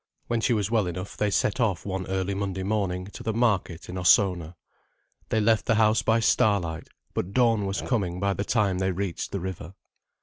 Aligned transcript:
When 0.25 0.41
she 0.41 0.53
was 0.53 0.71
well 0.71 0.87
enough 0.87 1.15
they 1.15 1.29
set 1.29 1.59
off 1.59 1.85
one 1.85 2.07
early 2.07 2.33
Monday 2.33 2.63
morning 2.63 3.05
to 3.13 3.21
the 3.21 3.35
market 3.35 3.87
in 3.87 3.99
Ossona. 3.99 4.55
They 5.29 5.39
left 5.39 5.67
the 5.67 5.75
house 5.75 6.01
by 6.01 6.19
starlight, 6.21 6.87
but 7.13 7.33
dawn 7.33 7.67
was 7.67 7.83
coming 7.83 8.19
by 8.19 8.33
the 8.33 8.43
time 8.43 8.79
they 8.79 8.89
reached 8.91 9.31
the 9.31 9.39
river. 9.39 9.75